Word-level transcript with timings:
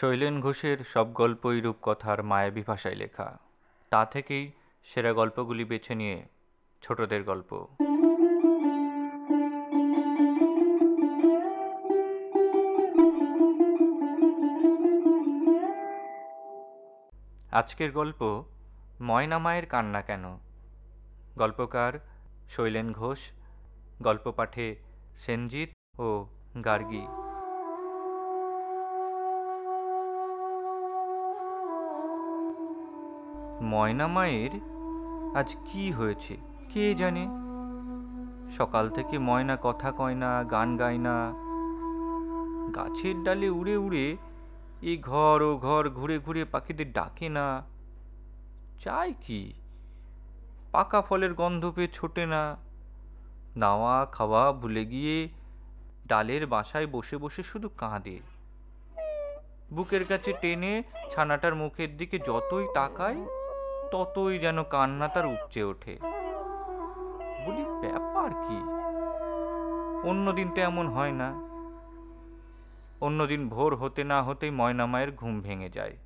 শৈলেন 0.00 0.40
ঘোষের 0.40 0.78
সব 0.92 1.12
গল্পই 1.12 1.60
রূপকথার 1.60 2.22
মায়াবী 2.22 2.62
ভাষায় 2.66 2.94
লেখা। 2.94 3.38
তা 3.90 4.04
থেকেই 4.04 4.52
সেরা 4.84 5.12
গল্পগুলি 5.12 5.64
বেছে 5.64 5.94
নিয়ে 5.94 6.24
ছোটদের 6.82 7.22
গল্প। 7.22 7.66
আজকের 17.52 17.92
গল্প, 17.92 18.44
ময়না 19.00 19.38
মায়ের 19.38 19.66
কান্না 19.66 20.02
কেন? 20.02 20.38
গল্পকার 21.38 21.92
শৈলেন 22.50 22.92
ঘোষ 22.92 23.18
গল্প 24.02 24.30
পাঠে 24.30 24.76
সেনজিৎ 25.26 26.00
ও 26.00 26.26
গার্গী। 26.64 27.29
ময়না 33.62 34.06
মায়ের 34.06 34.50
আজ 35.36 35.56
কি 35.72 35.92
হয়েছে? 35.92 36.36
কে 36.74 36.94
জানে? 36.94 37.26
সকাল 38.58 38.90
থেকে 38.90 39.18
ময়না 39.18 39.58
কথা 39.62 39.92
কয় 39.92 40.14
না, 40.14 40.44
গান 40.44 40.76
গায় 40.76 40.98
না। 40.98 41.32
গাছের 42.74 43.22
ডালে 43.22 43.48
উড়ে 43.48 43.76
উড়ে 43.76 44.16
এই 44.82 44.98
ঘর 44.98 45.42
ও 45.42 45.56
ঘর 45.56 45.88
ঘুরে 45.88 46.18
ঘুরে 46.18 46.44
পাখিদের 46.44 46.92
ডাকে 46.92 47.28
না। 47.28 47.62
চায় 48.84 49.12
কি? 49.26 49.52
পাকা 50.72 51.00
ফলের 51.00 51.34
গন্ধ 51.34 51.72
পেয়ে 51.74 51.88
ছোটে 51.88 52.26
না। 52.26 52.56
নাওয়া 53.56 54.06
খাওয়া 54.12 54.52
ভুলে 54.52 54.84
গিয়ে 54.84 55.28
ডালের 56.06 56.46
বাসায় 56.46 56.86
বসে 56.86 57.16
বসে 57.16 57.42
শুধু 57.42 57.68
কাঁদে। 57.68 58.18
বুকের 59.72 60.04
কাছে 60.04 60.32
টেনে 60.40 60.82
ছানাটার 61.14 61.54
মুখের 61.54 61.96
দিকে 61.96 62.18
যতই 62.18 62.66
তাকায় 62.74 63.39
ততই 63.92 64.38
যেন 64.38 64.62
কান্না 64.62 65.08
তার 65.08 65.26
উপচে 65.26 65.62
ওঠে। 65.62 65.98
বলি, 67.46 67.64
ব্যাপার 67.80 68.30
কি? 68.30 68.80
অন্যদিন 70.08 70.50
তো 70.54 70.60
এমন 70.60 70.88
হয় 70.88 71.12
না। 71.12 71.50
অন্যদিন 73.00 73.48
ভোর 73.48 73.76
হতে 73.76 74.04
না 74.04 74.22
হতেই 74.22 74.50
ময়না 74.50 74.86
মায়ের 74.86 75.12
ঘুম 75.12 75.40
ভেঙে 75.40 75.70
যায়। 75.70 75.96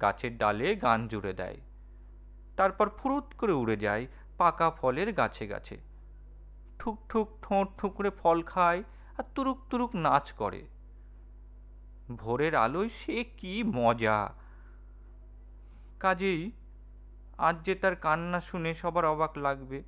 গাছের 0.00 0.36
ডালে 0.36 0.76
গান 0.76 1.08
জুড়ে 1.08 1.32
দেয়। 1.32 1.56
তারপর 2.56 2.88
ফুরুত 2.88 3.24
করে 3.38 3.52
উড়ে 3.52 3.76
যায় 3.76 4.06
পাকা 4.38 4.70
ফলের 4.70 5.12
গাছে 5.12 5.46
গাছে। 5.46 5.76
ঠুক 6.78 6.98
ঠুক 7.08 7.28
ঠোঁট 7.42 7.68
ঠুকরে 7.78 8.10
ফল 8.10 8.42
খায় 8.42 8.82
আর 9.18 9.24
তুরুক 9.34 9.58
তুরুক 9.70 9.96
নাচ 9.96 10.32
করে। 10.32 10.62
ভোরের 12.18 12.54
আলোয় 12.54 12.88
সে 12.88 13.24
কি 13.24 13.62
মজা! 13.62 14.32
কাজেই 16.00 16.50
আজ 17.38 17.56
যে 17.66 17.74
তার 17.74 17.96
কান্না 17.96 18.40
শুনে 18.40 18.74
সবার 18.74 19.04
অবাক 19.04 19.38
লাগবে, 19.38 19.82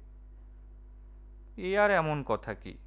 এ 1.56 1.78
আর 1.78 1.90
এমন 1.90 2.22
কথা 2.22 2.54
কি? 2.54 2.78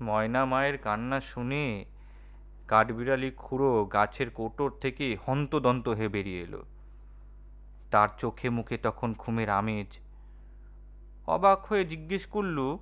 ময়না 0.00 0.44
মায়ের 0.44 0.78
কান্না 0.78 1.20
শুনে 1.20 1.84
কাঠবিড়ালি 2.68 3.30
খুঁড়ো 3.30 3.84
গাছের 3.84 4.30
কোটর 4.30 4.70
থেকে 4.70 5.16
হন্তদন্ত 5.26 5.88
হয়ে 5.88 6.08
বেরিয়ে 6.08 6.42
এলো। 6.42 6.62
তার 7.90 8.08
চোখে 8.18 8.50
মুখে 8.50 8.78
তখন 8.78 9.14
ঘুমের 9.18 9.50
আমেজ। 9.50 9.98
অবাক 11.26 11.64
হয়ে 11.64 11.84
জিজ্ঞেস 11.84 12.26
করল, 12.26 12.76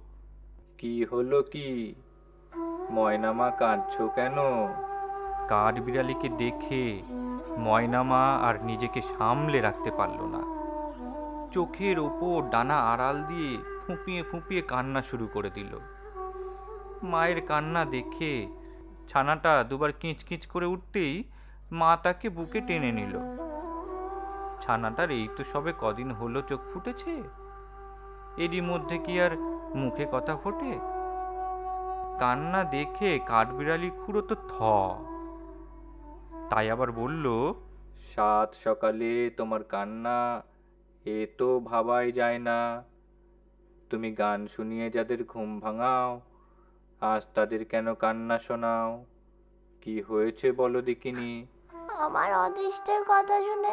কি 0.79 1.05
হলো 1.05 1.43
কি? 1.43 1.95
ময়নামা 2.91 3.51
কাঁদছ 3.51 4.15
কেন? 4.15 4.37
কাঠবিড়ালিকে 5.49 6.29
দেখে 6.29 7.03
ময়নামা 7.59 8.25
আর 8.37 8.55
নিজেকে 8.65 9.01
সামলে 9.03 9.61
রাখতে 9.61 9.91
পারল 9.91 10.21
না। 10.35 10.43
চোখের 11.55 11.99
ওপর 11.99 12.37
ডানা 12.51 12.77
আড়াল 12.93 13.17
দিয়ে 13.23 13.59
ফুঁপিয়ে 13.87 14.23
ফুঁপিয়ে 14.23 14.63
কান্না 14.63 15.03
শুরু 15.03 15.27
করে 15.35 15.51
দিল। 15.51 15.73
মায়ের 17.03 17.41
কান্না 17.41 17.85
দেখে 17.85 18.47
ছানাটা 19.09 19.65
দুবার 19.65 19.93
কিঁচকিঁচ 19.93 20.47
করে 20.47 20.67
উঠতেই 20.67 21.25
মা 21.73 21.97
তাকে 22.03 22.29
বুকে 22.29 22.61
টেনে 22.61 22.93
নিল। 22.93 23.15
ছানাটার 24.63 25.11
এই 25.11 25.29
তো 25.37 25.43
সবে 25.53 25.73
কদিন 25.81 26.11
হলো 26.11 26.43
চোখ 26.43 26.61
ফুটেছে। 26.75 27.15
এরই 28.37 28.61
মধ্যে 28.61 28.99
কি 28.99 29.21
আর 29.21 29.33
মুখে 29.75 30.05
কথা 30.13 30.37
ফোটে 30.37 30.73
কান্না 32.21 32.65
দেখে 32.65 33.19
কাঠবিড়ালি 33.27 33.91
খুঁড়ো 33.91 34.23
তো 34.23 34.35
থ 34.35 34.55
তাই 36.51 36.71
আবার 36.71 36.93
বলল 36.93 37.55
সাত 38.15 38.55
সকালে 38.65 39.31
তোমার 39.37 39.65
কান্না 39.65 40.43
এ 41.07 41.27
তো 41.39 41.61
ভাবাই 41.61 42.13
যায় 42.13 42.39
না। 42.39 42.83
তুমি 43.91 44.13
গান 44.13 44.47
শুনিয়ে 44.57 44.91
যাদের 44.91 45.25
ঘুম 45.25 45.61
ভাঙাও 45.61 46.21
আজ 47.03 47.23
তাদের 47.35 47.65
কেন 47.65 47.95
কান্না 47.95 48.39
শোনাও? 48.39 49.05
কি 49.83 50.03
হয়েছে 50.03 50.53
বলো 50.53 50.83
দেখিনি? 50.83 51.47
আমার 51.99 52.35
অদৃষ্টের 52.35 53.03
কথা 53.09 53.41
শুনে 53.41 53.73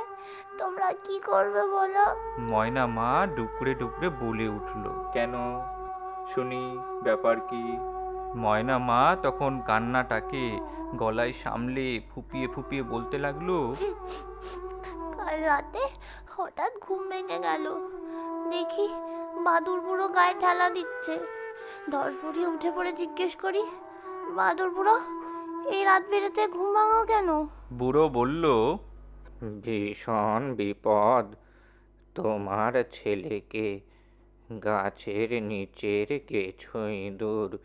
তোমরা 0.58 0.92
কি 0.92 1.20
করবে 1.20 1.64
বলো? 1.68 2.06
ময়না 2.40 2.88
মা 2.88 3.28
ডুকরে 3.36 3.76
ডুকরে 3.76 4.10
বলে 4.10 4.48
উঠল 4.48 4.84
কেন? 5.14 5.34
শুনি 6.36 6.78
ব্যাপার 7.04 7.36
কি? 7.40 7.64
ময়না 8.36 8.78
মা 8.80 9.16
তখন 9.24 9.62
কান্নাটাকে 9.68 10.60
গলায় 10.96 11.34
সামলে 11.44 12.02
ফুপিয়ে 12.10 12.48
ফুপিয়ে 12.48 12.84
বলতে 12.84 13.18
লাগল 13.18 13.50
কাল 15.18 15.36
রাতে 15.44 15.84
হঠাৎ 16.38 16.72
ঘুম 16.82 17.02
ভেঙে 17.10 17.40
গেল। 17.40 17.66
দেখি 18.50 18.88
বাদুর 19.44 19.80
বুড়ো 19.80 20.08
গায়ে 20.08 20.34
ঠেলা 20.34 20.70
দিচ্ছে। 20.70 21.16
ধর 21.92 22.10
ফুরিয়ে 22.22 22.48
উঠে 22.48 22.72
পড়ে 22.72 22.92
জিজ্ঞেস 22.94 23.36
করি 23.42 23.64
বাদুর 24.36 24.70
বুড়ো 24.70 24.96
এই 25.72 25.84
রাত 25.84 26.04
বেরোতে 26.10 26.48
ঘুম 26.48 26.74
ভাঙো 26.74 27.06
কেন? 27.06 27.30
বুড়ো 27.74 28.10
বলল 28.10 28.44
ভীষণ 29.64 30.54
বিপদ। 30.54 31.26
তোমার 32.16 32.84
ছেলেকে 32.94 33.80
গাছের 34.64 35.44
নিচের 35.44 36.20
কিছু 36.28 36.78
ইঁদুর 36.88 37.58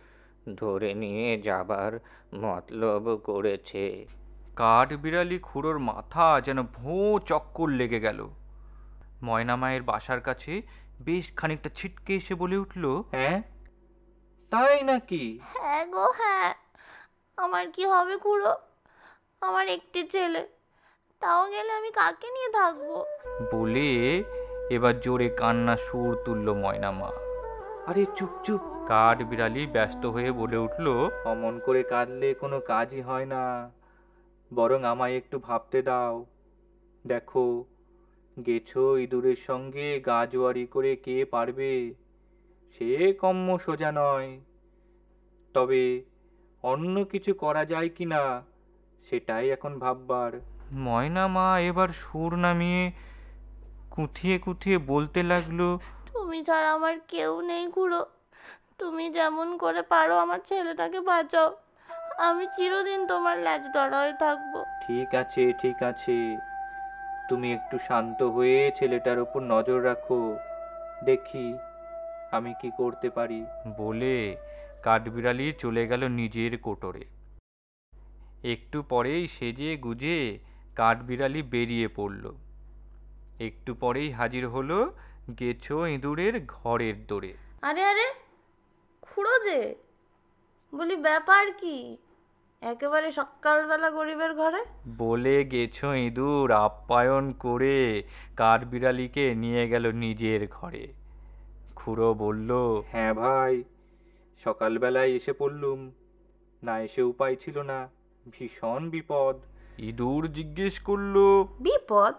ধরে 0.55 0.95
নিয়ে 0.95 1.43
যাবার 1.43 1.99
মতলব 2.35 3.17
করেছে। 3.17 4.07
কাঠ 4.57 4.93
বিড়ালি 4.93 5.39
খুড়োর 5.39 5.79
মাথা 5.79 6.41
যেন 6.41 6.63
ভোঁ 6.63 7.19
চক্কর 7.19 7.69
লেগে 7.69 8.01
গেল। 8.01 8.29
ময়না 9.23 9.57
মায়ের 9.57 9.83
বাসার 9.83 10.21
কাছে 10.21 10.63
বেশ 11.01 11.33
খানিকটা 11.37 11.71
ছিটকে 11.77 12.17
এসে 12.17 12.35
বলে 12.35 12.57
উঠল 12.57 13.03
হ্যাঁ? 13.13 13.43
তাই 14.51 14.83
নাকি? 14.83 15.41
হ্যাঁ 15.43 15.87
গো 15.87 16.07
হ্যাঁ। 16.13 16.55
আমার 17.37 17.71
কি 17.71 17.85
হবে 17.85 18.17
খুড়ো? 18.17 18.55
আমার 19.41 19.69
একটি 19.69 20.09
ছেলে। 20.09 20.47
তাও 21.21 21.51
গেলে 21.51 21.73
আমি 21.73 21.91
কাকে 21.91 22.31
নিয়ে 22.31 22.49
থাকব? 22.49 23.05
বলে 23.53 24.25
এবার 24.71 25.01
জোরে 25.01 25.29
কান্না 25.29 25.77
সুর 25.77 26.17
তুলল 26.25 26.53
ময়না 26.53 26.91
মা। 26.91 27.11
আরে 27.87 28.07
চুপ 28.17 28.29
চুপ। 28.45 28.61
কাঠ 28.89 29.23
বিড়ালি 29.23 29.67
ব্যস্ত 29.67 30.07
হয়ে 30.07 30.33
বলে 30.33 30.57
উঠল 30.57 31.09
অমন 31.25 31.61
করে 31.65 31.83
কাঁদলে 31.83 32.35
কোনো 32.35 32.61
কাজই 32.61 33.01
হয় 33.01 33.27
না। 33.27 33.71
বরং 34.55 34.85
আমায় 34.85 35.17
একটু 35.17 35.39
ভাবতে 35.39 35.83
দাও। 35.83 36.25
দেখো 37.07 37.65
গেছো 38.47 38.97
ইঁদুরের 38.97 39.37
সঙ্গে 39.47 40.01
গা 40.01 40.27
জোয়ারি 40.27 40.67
করে 40.67 40.97
কে 40.97 41.25
পারবে? 41.25 41.95
সে 42.79 43.13
কম্ম 43.13 43.59
সোজা 43.67 43.93
নয়। 43.95 44.41
তবে 45.55 46.03
অন্য 46.63 47.05
কিছু 47.05 47.35
করা 47.35 47.65
যায় 47.65 47.89
কি 47.89 48.05
না 48.05 48.43
সেটাই 49.11 49.51
এখন 49.51 49.79
ভাববার। 49.79 50.41
ময়না 50.73 51.27
মা 51.27 51.61
এবার 51.61 51.89
সুর 51.89 52.35
নামিয়ে 52.35 52.93
কুঁথিয়ে 53.91 54.39
কুঁথিয়ে 54.39 54.79
বলতে 54.79 55.23
লাগল 55.23 55.79
তুমি 56.17 56.45
ছাড়া 56.45 56.73
আমার 56.73 56.95
কেউ 57.09 57.41
নেই 57.41 57.71
খুড়ো। 57.71 58.07
তুমি 58.79 59.11
যেমন 59.11 59.57
করে 59.59 59.83
পারো 59.83 60.17
আমার 60.17 60.39
ছেলেটাকে 60.49 61.01
বাঁচাও। 61.01 61.57
আমি 62.19 62.47
চিরদিন 62.47 63.07
তোমার 63.07 63.39
ল্যাজ 63.39 63.63
ধরা 63.75 63.99
হয়ে 63.99 64.13
থাকব। 64.13 64.65
ঠিক 64.87 65.15
আছে 65.15 65.53
ঠিক 65.63 65.83
আছে। 65.83 66.37
তুমি 67.29 67.53
একটু 67.53 67.79
শান্ত 67.89 68.23
হয়ে 68.23 68.73
ছেলেটার 68.79 69.19
উপর 69.19 69.41
নজর 69.43 69.85
রাখো। 69.85 70.37
দেখি 71.05 71.55
আমি 72.33 72.55
কি 72.61 72.71
করতে 72.77 73.11
পারি। 73.11 73.47
বলে 73.77 74.37
কাঠবিড়ালি 74.83 75.53
চলে 75.59 75.87
গেল 75.87 76.09
নিজের 76.09 76.59
কোটরে। 76.59 77.05
একটু 78.53 78.83
পরেই 78.83 79.29
সেজে 79.29 79.77
গুজে 79.77 80.39
কাঠবিড়ালি 80.77 81.43
বেরিয়ে 81.43 81.89
পড়ল। 81.89 82.25
একটু 83.41 83.75
পরেই 83.75 84.11
হাজির 84.13 84.49
হলো 84.49 84.79
গেছো 85.41 85.87
ইঁদুরের 85.87 86.45
ঘরের 86.47 87.07
দোরে। 87.07 87.35
আরে 87.63 87.85
আরে 87.85 88.15
খুড়ো 89.03 89.39
যে 89.45 89.75
বলি 90.75 90.97
ব্যাপার 90.97 91.53
কি? 91.53 91.97
একেবারে 92.61 93.13
সকালবেলা 93.13 93.91
গরিবের 93.91 94.35
ঘরে? 94.35 94.65
বলে 94.99 95.45
গেছো 95.45 95.93
ইঁদুর 95.93 96.53
আপ্যায়ন 96.53 97.33
করে 97.33 98.03
কাঠ 98.37 98.65
বিড়ালিকে 98.65 99.35
নিয়ে 99.35 99.69
গেল 99.69 99.93
নিজের 99.93 100.47
ঘরে। 100.47 100.93
খুড়ো 101.77 102.15
বলল 102.15 102.83
হ্যাঁ 102.93 103.15
ভাই 103.15 103.63
সকালবেলায় 104.45 105.09
এসে 105.09 105.33
পড়লুম। 105.33 105.91
না 106.63 106.81
এসে 106.81 107.03
উপায় 107.03 107.37
ছিল 107.37 107.63
না 107.63 107.89
ভীষণ 108.33 108.91
বিপদ। 108.91 109.37
ইঁদুর 109.79 110.33
জিজ্ঞেস 110.33 110.79
করল 110.79 111.45
বিপদ? 111.61 112.15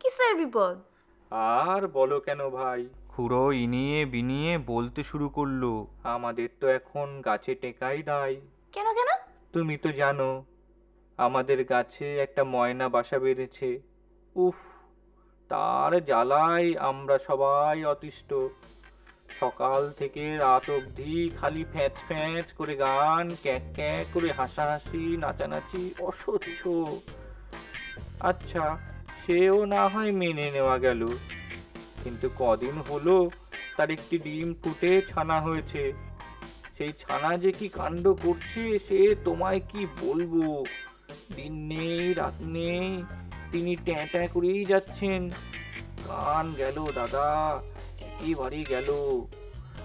কিসের 0.00 0.34
বিপদ? 0.36 0.78
আর 1.32 1.88
বলো 1.88 2.20
কেন 2.20 2.50
ভাই? 2.50 2.88
খুড়ো 3.08 3.52
ইনিয়ে 3.52 4.04
বিনিয়ে 4.04 4.58
বলতে 4.58 5.04
শুরু 5.04 5.28
করল। 5.28 5.84
আমাদের 6.02 6.48
তো 6.60 6.66
এখন 6.68 7.22
গাছে 7.24 7.54
টেকাই 7.54 8.02
দায় 8.02 8.36
কেন 8.72 8.86
কেন? 8.94 9.06
তুমি 9.52 9.76
তো 9.76 9.92
জানো 9.92 10.44
আমাদের 11.18 11.64
গাছে 11.64 12.18
একটা 12.18 12.44
ময়না 12.44 12.88
বাসা 12.88 13.18
বেঁধেছে। 13.18 13.80
উফ 14.36 14.54
তার 15.48 16.04
জ্বালায় 16.04 16.74
আমরা 16.78 17.18
সবাই 17.26 17.84
অতিষ্ঠ। 17.84 18.32
সকাল 19.40 19.90
থেকে 19.90 20.36
রাত 20.36 20.70
অবধি 20.70 21.30
খালি 21.40 21.64
ফ্যাঁচ 21.72 21.92
ফ্যাঁচ 22.08 22.52
করে 22.52 22.76
গান 22.76 23.34
ক্যাঁক 23.42 23.62
ক্যাঁক 23.74 24.06
করে 24.14 24.32
হাসাহাসি 24.32 25.16
নাচানাচি 25.16 25.94
অসহ্য। 25.98 26.84
আচ্ছা 28.20 28.78
সেও 29.26 29.64
না 29.64 29.88
হয় 29.88 30.12
মেনে 30.12 30.50
নেওয়া 30.50 30.78
গেল। 30.78 31.06
কিন্তু 32.04 32.28
কদিন 32.38 32.74
হলো 32.90 33.30
তার 33.76 33.90
একটি 33.90 34.18
ডিম 34.18 34.54
ফুটে 34.64 35.02
ছানা 35.08 35.40
হয়েছে। 35.40 35.92
সেই 36.78 36.92
ছানা 36.92 37.36
যে 37.36 37.52
কি 37.52 37.68
কাণ্ড 37.68 38.12
করছে, 38.12 38.78
সে 38.88 39.14
তোমায় 39.24 39.60
কি 39.60 39.86
বলব? 40.00 40.64
দিন 41.36 41.52
নেই, 41.52 42.14
রাত 42.14 42.34
নেই, 42.40 43.02
তিনি 43.52 43.76
ট্যাঁ 43.76 44.06
ট্যাঁ 44.06 44.28
করেই 44.28 44.64
যাচ্ছেন। 44.64 45.30
কান 46.06 46.54
গেল, 46.58 46.86
দাদা, 46.94 47.60
একেবারে 48.00 48.64
গেল। 48.68 48.92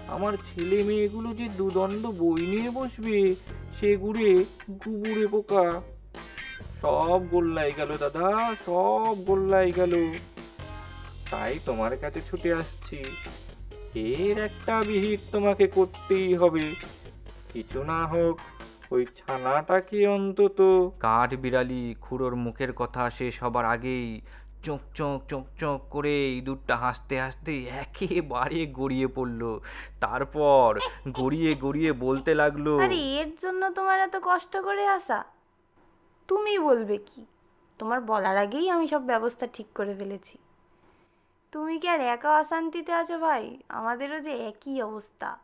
আমার 0.08 0.32
ছেলে 0.32 0.82
মেয়েগুলো 0.82 1.34
যে 1.34 1.48
দুদণ্ড 1.48 2.06
বই 2.06 2.46
নিয়ে 2.46 2.70
বসবে, 2.70 3.34
সেগুড়ে 3.80 4.44
গুবুরে 4.70 5.26
পোকা। 5.26 5.82
সব 6.82 7.28
গোল্লাই 7.28 7.72
গেল 7.76 7.96
দাদা 7.96 8.54
সব 8.66 9.14
গোল্লাই 9.26 9.70
গেল। 9.70 10.12
তাই 11.30 11.58
তোমার 11.66 11.96
কাছে 11.96 12.20
ছুটে 12.20 12.54
আসছি। 12.54 13.04
এর 13.94 14.38
একটা 14.38 14.82
বিহিত 14.82 15.20
তোমাকে 15.32 15.66
করতেই 15.66 16.34
হবে। 16.34 16.74
কিছু 17.52 17.82
না 17.82 18.06
হোক 18.06 18.40
ওই 18.90 19.06
ছানাটাকে 19.06 20.06
অন্তত? 20.06 20.60
কাঠ 21.00 21.34
বিড়ালি 21.34 21.94
খুড়োর 22.00 22.34
মুখের 22.36 22.72
কথা 22.72 23.10
শেষ 23.10 23.42
হবার 23.42 23.64
আগেই। 23.64 24.20
চোখ 24.64 24.80
চোঁক 24.94 25.20
চোঁক 25.28 25.46
চোখ 25.60 25.80
করে 25.90 26.32
ইঁদুরটা 26.32 26.76
হাসতে 26.76 27.20
হাসতে 27.20 27.64
একেবারে 27.64 28.66
গড়িয়ে 28.66 29.06
পড়ল। 29.06 29.60
তারপর 30.00 30.78
গড়িয়ে 31.12 31.54
গড়িয়ে 31.54 31.92
বলতে 31.92 32.34
লাগল 32.34 32.66
আরে 32.80 32.98
এর 33.20 33.30
জন্য 33.42 33.70
তোমার 33.70 33.98
এত 34.00 34.16
কষ্ট 34.22 34.56
করে 34.56 34.86
আসা। 34.86 35.35
তুমি 36.28 36.58
বলবে 36.58 36.96
কি? 36.98 37.26
তোমার 37.78 38.00
বলার 38.00 38.36
আগেই 38.36 38.70
আমি 38.70 38.88
সব 38.88 39.02
ব্যবস্থা 39.06 39.46
ঠিক 39.46 39.66
করে 39.74 39.94
ফেলেছি। 39.94 40.38
তুমি 41.52 41.78
কি 41.78 41.88
আর 41.88 42.00
একা 42.00 42.38
অশান্তিতে 42.40 42.92
আছো 42.92 43.18
ভাই? 43.18 43.58
আমাদেরও 43.68 44.20
যে 44.20 44.46
একই 44.46 44.82
অবস্থা। 44.82 45.38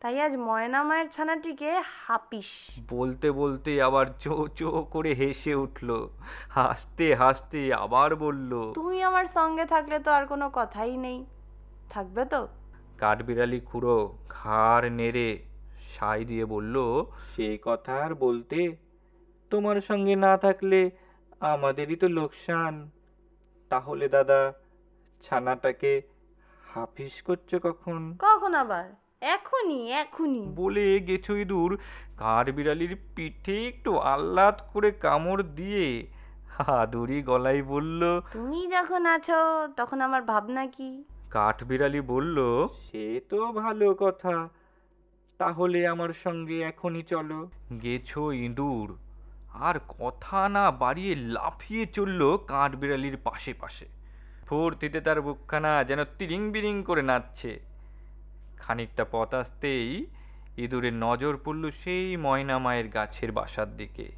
তাই 0.00 0.20
আজ 0.20 0.36
ময়না 0.36 0.82
মায়ের 0.82 1.08
ছানাটিকে 1.08 1.82
হাপিস। 2.06 2.50
বলতে 2.88 3.30
বলতে 3.30 3.82
আবার 3.82 4.06
চো 4.20 4.48
চো 4.48 4.82
করে 4.90 5.14
হেসে 5.14 5.54
উঠল। 5.54 6.08
হাসতে 6.50 7.14
হাসতে 7.14 7.74
আবার 7.74 8.16
বলল 8.16 8.72
তুমি 8.74 9.02
আমার 9.02 9.26
সঙ্গে 9.34 9.64
থাকলে 9.64 9.98
তো 9.98 10.10
আর 10.10 10.26
কোনো 10.26 10.50
কথাই 10.52 10.96
নেই। 10.96 11.24
থাকবে 11.90 12.24
তো? 12.24 12.48
কাঠবিড়ালি 12.98 13.60
খুড়ো 13.60 14.18
ঘাড় 14.28 14.90
নেড়ে 14.90 15.42
সাই 15.98 16.24
দিয়ে 16.24 16.44
বলল 16.44 17.04
সে 17.36 17.58
কথা 17.62 18.04
আর 18.04 18.14
বলতে 18.14 18.76
তোমার 19.52 19.78
সঙ্গে 19.80 20.14
না 20.16 20.32
থাকলে 20.36 20.80
আমাদেরই 21.46 21.96
তো 21.96 22.08
লোকসান। 22.08 22.74
তাহলে 23.70 24.06
দাদা 24.08 24.40
ছানাটাকে 25.24 25.92
হাফিস 26.64 27.14
করছ 27.22 27.50
কখন? 27.62 28.00
কখন 28.18 28.52
আবার? 28.54 28.86
এখনই 29.34 29.82
এখনই। 29.92 30.44
বলে 30.54 30.86
গেছো 31.00 31.32
ইঁদুর 31.36 31.70
কাঠবিড়ালির 32.16 32.94
পিঠে 33.16 33.56
একটু 33.68 33.90
আহ্লাদ 34.12 34.56
করে 34.72 34.90
কামড় 34.90 35.42
দিয়ে। 35.42 35.86
হাদুরি 36.48 37.18
গলায় 37.22 37.62
বলল 37.62 38.02
তুমি 38.32 38.60
যখন 38.66 39.02
আছো 39.06 39.38
তখন 39.76 39.98
আমার 40.00 40.22
ভাবনা 40.22 40.62
কি? 40.66 40.90
কাঠ 41.30 41.58
বিড়ালি 41.64 42.00
বলল 42.00 42.38
সে 42.82 43.04
তো 43.30 43.38
ভালো 43.52 43.88
কথা। 43.94 44.34
তাহলে 45.40 45.78
আমার 45.86 46.12
সঙ্গে 46.24 46.56
এখনই 46.62 47.02
চলো। 47.02 47.38
গেছো 47.82 48.22
ইঁদুর 48.38 48.88
আর 49.52 49.74
কথা 49.88 50.48
না 50.48 50.70
বাড়িয়ে 50.70 51.14
লাফিয়ে 51.14 51.86
চলল 51.86 52.36
কাঠবিড়ালির 52.36 53.16
পাশে 53.16 53.54
পাশে। 53.54 53.86
ফুর্তিতে 54.46 55.00
তার 55.00 55.20
বুকখানা 55.20 55.84
যেন 55.84 56.04
তিরিং 56.04 56.50
বিরিং 56.50 56.82
করে 56.82 57.02
নাচছে। 57.02 57.60
খানিকটা 58.56 59.06
পথ 59.12 59.34
আসতেই 59.34 60.06
ইঁদুরের 60.56 60.92
নজর 60.94 61.38
পড়ল 61.44 61.70
সেই 61.70 62.16
ময়না 62.16 62.58
মায়ের 62.58 62.88
গাছের 62.88 63.32
বাসার 63.32 63.76
দিকে। 63.76 64.12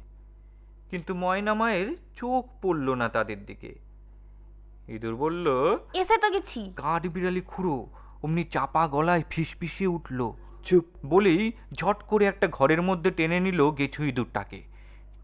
কিন্তু 0.89 1.15
ময়না 1.15 1.53
মায়ের 1.53 1.95
চোখ 2.15 2.45
পড়ল 2.61 2.93
না 2.93 3.09
তাদের 3.09 3.45
দিকে। 3.45 3.75
ইঁদুর 4.87 5.15
বলল 5.15 5.77
এসে 5.93 6.17
তো 6.17 6.29
গেছি। 6.29 6.73
কাঠবিড়ালি 6.75 7.41
খুঁড়ো 7.41 7.87
অমনি 8.23 8.43
চাপা 8.43 8.87
গলায় 8.87 9.23
ফিস 9.29 9.47
ফিসফিসিয়ে 9.47 9.87
উঠল। 9.87 10.31
চুপ। 10.65 10.85
বলেই 11.05 11.51
ঝট 11.73 12.03
করে 12.03 12.25
একটা 12.25 12.47
ঘরের 12.51 12.81
মধ্যে 12.81 13.11
টেনে 13.11 13.39
নিল 13.39 13.71
গেছু 13.71 14.03
ইঁদুরটাকে। 14.03 14.74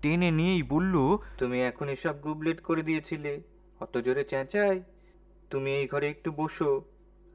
টেনে 0.01 0.31
নিয়েই 0.31 0.63
বলল 0.63 1.17
তুমি 1.37 1.61
এখন 1.61 1.89
এসব 1.89 2.21
গুবলেট 2.21 2.61
করে 2.61 2.83
দিয়েছিলে 2.83 3.41
অত 3.79 3.97
জোরে 3.97 4.23
চেঁচাই। 4.23 4.83
তুমি 5.49 5.71
এই 5.71 5.87
ঘরে 5.87 6.09
একটু 6.09 6.31
বসো 6.31 6.81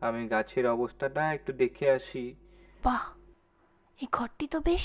আমি 0.01 0.29
গাছের 0.29 0.67
অবস্থাটা 0.67 1.33
একটু 1.33 1.53
দেখে 1.53 1.91
আসি। 1.91 2.35
বাহ 2.85 3.03
এই 4.03 4.09
ঘরটি 4.13 4.47
তো 4.47 4.61
বেশ। 4.61 4.83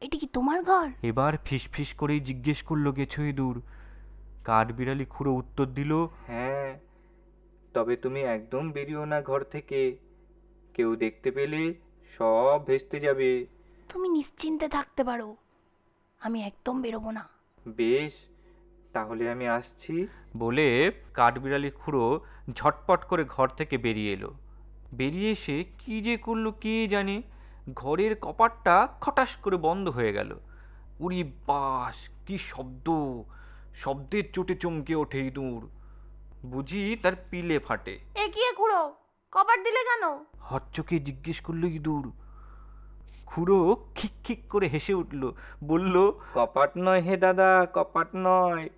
এটি 0.00 0.18
কি 0.18 0.26
তোমার 0.32 0.62
ঘর? 0.62 0.88
এবার 1.02 1.36
ফিসফিস 1.44 1.92
করেই 1.94 2.20
জিজ্ঞেস 2.20 2.62
করল 2.62 2.92
গেছো 2.92 3.22
ইঁদুর 3.22 3.62
কাঠবিড়ালি 4.44 5.04
খুঁড়ো 5.04 5.32
উত্তর 5.32 5.66
দিল 5.66 5.92
হ্যাঁ 6.26 6.78
তবে 7.74 7.96
তুমি 7.96 8.20
একদম 8.20 8.70
বেরিও 8.70 9.04
না 9.04 9.20
ঘর 9.20 9.40
থেকে। 9.44 9.96
কেউ 10.74 10.96
দেখতে 10.96 11.30
পেলে 11.30 11.74
সব 12.18 12.66
ভেস্তে 12.66 13.00
যাবে। 13.00 13.46
তুমি 13.88 14.08
নিশ্চিন্তে 14.08 14.68
থাকতে 14.68 15.04
পারো। 15.04 15.36
আমি 16.20 16.38
একদম 16.42 16.82
বেরোবো 16.82 17.10
না। 17.10 17.24
বেশ 17.66 18.12
তাহলে 18.92 19.30
আমি 19.30 19.46
আসছি। 19.48 20.06
বলে 20.36 20.92
কাঠবিড়ালি 21.14 21.70
খুঁড়ো 21.70 22.20
ঝটপট 22.54 23.04
করে 23.04 23.24
ঘর 23.24 23.48
থেকে 23.48 23.78
বেরিয়ে 23.78 24.12
এলো। 24.12 24.34
বেরিয়ে 24.92 25.30
এসে 25.30 25.64
কি 25.78 26.00
যে 26.00 26.16
করল 26.16 26.50
কে 26.60 26.88
জানে 26.88 27.22
ঘরের 27.74 28.12
কপাটটা 28.20 28.88
খটাস 29.00 29.28
করে 29.42 29.56
বন্ধ 29.56 29.88
হয়ে 29.88 30.12
গেল। 30.12 30.30
উড়ি 31.00 31.24
বাস 31.46 31.96
কি 32.26 32.38
শব্দ! 32.38 32.88
শব্দের 33.74 34.24
চোটে 34.32 34.54
চমকে 34.54 34.94
ওঠে 34.94 35.20
ইঁদুর। 35.26 35.62
বুঝি 36.46 36.96
তার 37.02 37.12
পিলে 37.30 37.58
ফাটে। 37.58 37.98
এ 38.14 38.24
কি 38.28 38.40
এ 38.40 38.52
খুড়ো? 38.52 38.92
কপাট 39.32 39.58
দিলে 39.64 39.82
কেন? 39.84 40.04
হচ্চকে 40.40 40.98
জিজ্ঞেস 40.98 41.40
করল 41.40 41.64
ইঁদুর। 41.64 42.04
খুড়ো 43.34 43.76
খিক 43.94 44.10
খিক 44.24 44.48
করে 44.48 44.66
হেসে 44.68 44.94
উঠল, 44.94 45.32
বলল, 45.64 46.12
কপাট 46.34 46.70
নয় 46.78 47.00
হে 47.00 47.16
দাদা, 47.16 47.66
কপাট 47.72 48.08
নয়। 48.14 48.68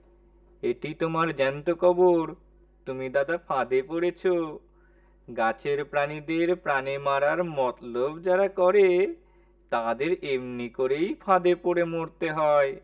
এটি 0.62 0.94
তোমার 0.94 1.36
জ্যান্ত 1.36 1.70
কবর। 1.70 2.34
তুমি 2.86 3.08
দাদা 3.08 3.36
ফাঁদে 3.38 3.82
পড়েছ। 3.82 4.26
গাছের 5.36 5.84
প্রাণীদের 5.84 6.56
প্রাণে 6.56 6.98
মারার 6.98 7.44
মতলব 7.44 8.22
যারা 8.22 8.48
করে, 8.48 9.14
তাদের 9.70 10.24
এমনি 10.24 10.68
করেই 10.68 11.14
ফাঁদে 11.14 11.54
পড়ে 11.54 11.84
মরতে 11.84 12.32
হয়। 12.32 12.80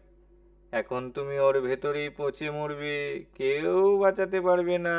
এখন 0.72 1.10
তুমি 1.10 1.38
ওর 1.38 1.60
ভেতরেই 1.60 2.10
পচে 2.16 2.50
মরবে, 2.50 3.24
কেউ 3.34 3.98
বাঁচাতে 3.98 4.40
পারবে 4.40 4.78
না। 4.78 4.96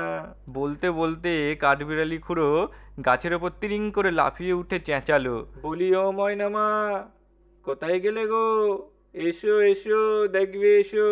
বলতে 0.50 0.92
বলতে 0.92 1.56
কাঠবিড়ালি 1.56 2.18
খুঁড়ো 2.18 2.68
গাছের 3.06 3.34
ওপর 3.34 3.50
তিরিং 3.62 3.92
করে 3.92 4.12
লাফিয়ে 4.12 4.54
উঠে 4.54 4.80
চেঁচালো। 4.80 5.36
বলি 5.62 5.96
ও 5.96 6.12
ময়নামা, 6.12 6.68
কোথায় 7.66 8.00
গেলে 8.00 8.28
গো? 8.28 8.46
এসো 9.14 9.54
এসো, 9.62 10.28
দেখবে, 10.28 10.70
এসো। 10.80 11.08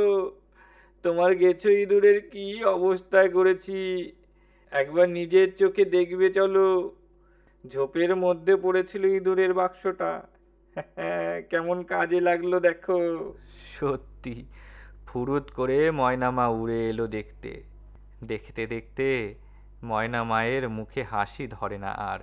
তোমার 1.03 1.35
গেছো 1.35 1.69
ইঁদুরের 1.69 2.21
কি 2.21 2.63
অবস্থায় 2.63 3.29
করেছি? 3.29 4.11
একবার 4.71 5.09
নিজের 5.09 5.47
চোখে 5.59 5.85
দেখবে, 5.85 6.29
চলো। 6.29 6.91
ঝোপের 7.73 8.15
মধ্যে 8.15 8.55
পড়েছিল 8.55 9.05
ইঁদুরের 9.05 9.53
বাক্সটা। 9.53 10.11
কেমন 11.49 11.83
কাজে 11.83 12.19
লাগল 12.19 12.59
দেখো। 12.59 12.99
সত্যি 13.79 14.16
ফুরুত 15.07 15.45
করে 15.55 15.91
ময়না 15.91 16.29
মা 16.31 16.45
উড়ে 16.47 16.89
এলো 16.89 17.07
দেখতে। 17.07 17.51
দেখতে 18.23 18.61
দেখতে 18.67 19.35
ময়না 19.83 20.23
মায়ের 20.23 20.69
মুখে 20.69 21.03
হাসি 21.03 21.47
ধরে 21.47 21.77
না 21.77 21.91
আর। 22.11 22.21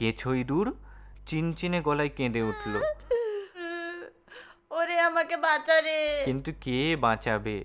গেছই 0.00 0.44
দূর 0.44 0.66
চিনচিনে 1.26 1.80
গলায় 1.80 2.12
কেঁদে 2.16 2.42
উঠল। 2.42 2.74
ওরে 4.70 4.96
আমাকে 5.00 5.36
বাঁচা 5.36 5.80
রে। 5.80 6.22
কিন্তু 6.24 6.52
কে 6.60 6.96
বাঁচাবে? 6.96 7.64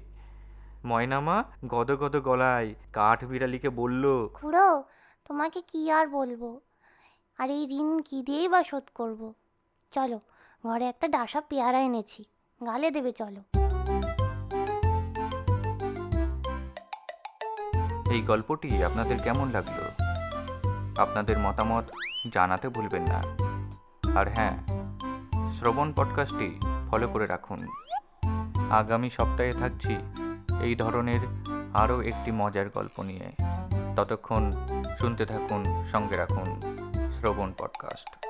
ময়নামা 0.86 1.44
গদগদ 1.68 2.16
গলায় 2.16 2.70
কাঠ 2.94 3.20
বিড়ালিকে 3.24 3.70
বলল 3.70 4.04
খুড়ো 4.34 4.84
তোমাকে 5.28 5.60
কি 5.72 5.82
আর 5.92 6.06
বলব? 6.08 6.60
আর 7.38 7.50
এই 7.50 7.64
ঋণ 7.80 8.00
কি 8.00 8.18
দিয়েই 8.26 8.48
বা 8.48 8.64
শোধ 8.64 8.86
করব? 8.96 9.22
চলো 9.92 10.20
ঘরে 10.64 10.86
একটা 10.86 11.08
ডাসা 11.08 11.42
পেয়ারা 11.42 11.80
এনেছি। 11.80 12.22
গালে 12.66 12.92
দেবে, 12.92 13.12
চলো। 13.12 13.60
এই 18.12 18.22
গল্পটি 18.22 18.84
আপনাদের 18.84 19.20
কেমন 19.20 19.50
লাগল? 19.50 20.04
আপনাদের 20.98 21.40
মতামত 21.40 21.84
জানাতে 22.34 22.70
ভুলবেন 22.70 23.02
না। 23.02 23.24
আর 24.20 24.30
হ্যাঁ 24.30 24.58
শ্রবণ 25.54 25.94
পডকাস্টটি 25.94 26.60
ফলো 26.92 27.08
করে 27.08 27.26
রাখুন। 27.26 27.68
আগামী 28.72 29.10
সপ্তাহে 29.10 29.52
থাকছি 29.52 29.96
এই 30.62 30.76
ধরনের 30.76 31.20
আরও 31.74 32.02
একটি 32.02 32.32
মজার 32.32 32.70
গল্প 32.70 33.02
নিয়ে। 33.02 33.32
ততক্ষণ 33.96 34.52
শুনতে 35.00 35.26
থাকুন, 35.26 35.64
সঙ্গে 35.92 36.18
রাখুন 36.18 36.62
শ্রবণ 37.20 37.54
পডকাস্ট। 37.58 38.21